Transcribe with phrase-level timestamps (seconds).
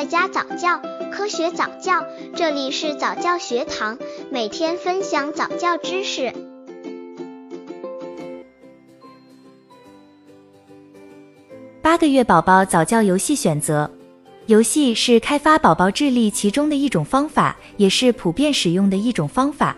[0.00, 0.80] 在家早教，
[1.12, 3.98] 科学早教，这里是早教学堂，
[4.30, 6.32] 每天分享早教知识。
[11.82, 13.90] 八个月宝宝早教游戏选择，
[14.46, 19.76] 游戏是开发宝宝智力其中的一种方法，也是普遍使用的一种方法。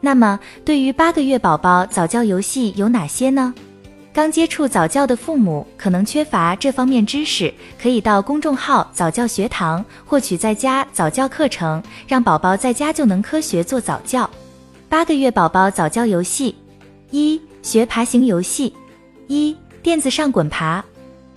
[0.00, 3.52] 那么，对于八个月宝宝早教游戏有哪些呢？
[4.16, 14.28] 刚接触早教的父母可能缺乏这方面知识，可以到公众号早教学堂获取在家早教课程，让宝宝在家就能科学做早教。
[14.88, 16.54] 八个月宝宝早教游戏：
[17.10, 18.72] 一、学爬行游戏；
[19.26, 20.82] 一、垫子上滚爬。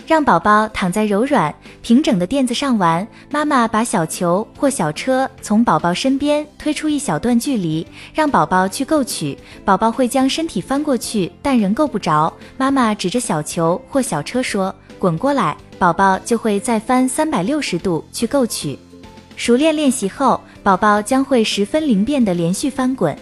[0.06, 9.36] 让宝宝躺在柔软平整的垫子上玩，妈妈把小球或小车从宝宝身边推出一小段距离，让宝宝去够取。
[9.64, 12.32] 宝宝会将身体翻过去，但仍够不着。
[12.56, 18.78] 妈妈指着小球或小车说：“滚过来。”宝宝就会再翻三百六十度去够取。
[19.36, 23.16] 熟练练习后，宝宝将会十分灵便的连续翻滚。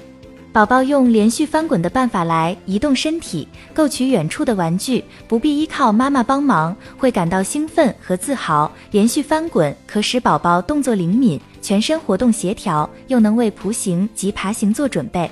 [0.58, 8.68] 宝宝用连续翻滚的办法来移动身体，够取远处的玩具，不必依靠妈妈帮忙，会感到兴奋和自豪。
[8.90, 15.30] 连续翻滚可使宝宝动作灵敏，全身活动协调，又能为仆行及爬行做准备。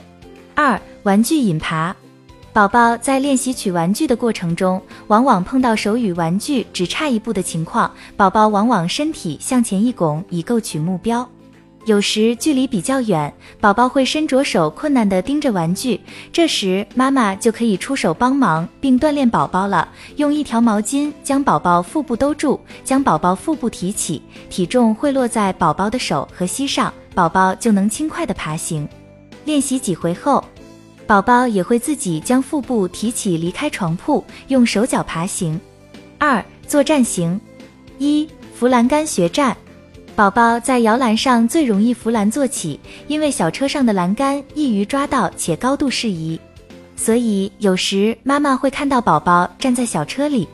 [0.55, 1.93] 二、玩具引爬。
[2.53, 11.29] 宝宝在练习取玩具的过程中，往往碰到手与玩具只差一步的情况，宝宝往往身体向前一拱，以够取目标。
[11.87, 16.01] 有时距离比较远，宝宝会伸着手，困难地盯着玩具，
[16.33, 19.89] 这时妈妈就可以出手帮忙，并锻炼宝宝了。
[20.17, 24.21] 用一条毛巾将宝宝腹部兜住，将宝宝腹部提起，
[24.51, 28.89] 体重会落在宝宝的手和膝上，宝宝就能轻快地爬行。
[29.45, 30.45] 练习几回后，
[31.07, 35.61] 宝宝也会自己将腹部提起，离开床铺，用手脚爬行。
[36.19, 37.41] 二、做站型。
[37.99, 39.57] 一、扶栏杆学站。
[40.17, 46.41] 宝宝在摇篮上最容易扶栏坐起，因为小车上的栏杆易于抓到且高度适宜，
[46.97, 50.49] 所以有时妈妈会看到宝宝站在小车里，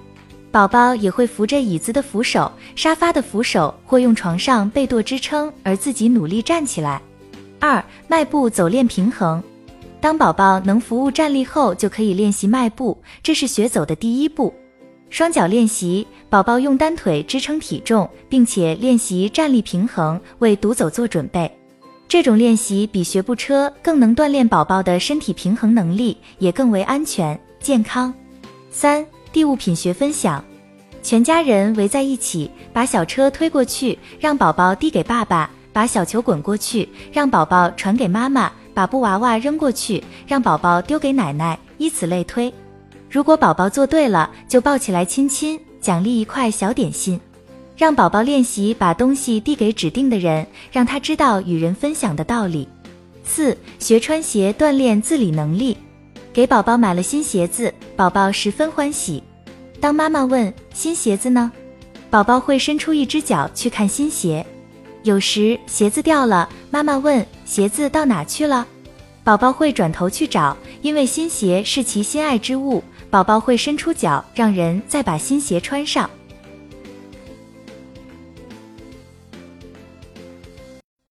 [0.51, 7.01] 宝宝也会扶着椅子的扶手、沙发的扶手或用床上被垛支撑而自己努力站起来。
[7.61, 9.41] 二、迈步走练平衡。
[10.01, 14.53] 当宝宝能服务站立后，就可以练习迈步，这是学走的第一步。
[15.13, 21.55] 双脚练习，宝宝用单腿支撑体重，并且练习站立平衡，为独走做准备。
[22.09, 28.13] 这种练习比学步车更能锻炼宝宝的身体平衡能力，也更为安全健康。
[28.71, 30.43] 三、递物品学分享，
[31.03, 42.51] 全家人围在一起，把小车推过去，让宝宝递给爸爸；把小球滚过去，让宝宝传给妈妈；把布娃娃扔过去，让宝宝丢给奶奶，以此类推。
[43.13, 47.21] 如果宝宝做对了，就抱起来亲亲，奖励一块小点心。
[47.77, 52.67] 让宝宝练习把东西递给指定的人，让他知道与人分享的道理。
[53.23, 55.77] 四、学穿鞋锻炼自理能力。
[56.33, 59.23] 给宝宝买了新鞋子，宝宝十分欢喜。
[59.79, 61.53] 当妈妈问新鞋子呢，
[62.09, 64.47] 宝宝会伸出一只脚去看新鞋。
[65.03, 68.67] 有时鞋子掉了，妈妈问鞋子到哪去了，
[69.23, 72.83] 宝宝会转头去找，因为新鞋是其心爱之物。
[73.13, 76.09] 宝宝会伸出脚，让人再把新鞋穿上。